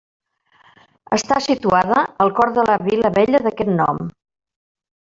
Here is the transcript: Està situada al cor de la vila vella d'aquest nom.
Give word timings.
Està 1.17 1.37
situada 1.49 1.99
al 2.27 2.35
cor 2.41 2.53
de 2.57 2.65
la 2.73 2.81
vila 2.89 3.15
vella 3.21 3.47
d'aquest 3.47 3.75
nom. 3.79 4.07